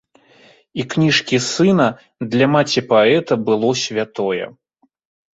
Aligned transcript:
І 0.83 0.85
кніжкі 0.93 1.37
сына 1.47 1.85
для 2.31 2.47
маці 2.53 2.83
паэта 2.93 3.37
было 3.51 3.69
святое. 3.83 4.45